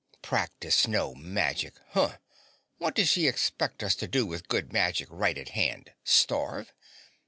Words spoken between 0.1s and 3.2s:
'Practice no magic.' Hoh! What does